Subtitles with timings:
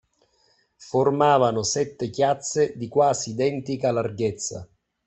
[0.77, 4.67] Formavano sette chiazze di quasi identica larghezza.